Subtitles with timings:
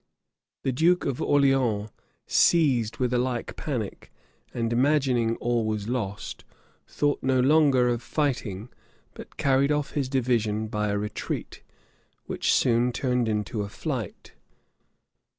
[0.63, 1.91] The duke of Orleans,
[2.25, 4.11] seized with alike panic,
[4.51, 6.43] and imagining all was lost,
[6.87, 8.69] thought no longer of fighting,
[9.13, 11.61] but carried off his division by a retreat,
[12.25, 14.33] which soon turned into a flight.